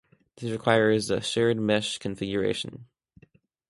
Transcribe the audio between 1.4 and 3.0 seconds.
mesh configuration.